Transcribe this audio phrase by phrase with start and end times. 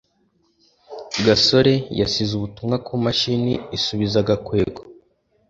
[1.25, 4.81] gasore yasize ubutumwa kumashini isubiza gakwego